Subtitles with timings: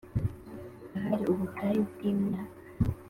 [1.13, 2.55] ahari 'ubutayu bwimyaka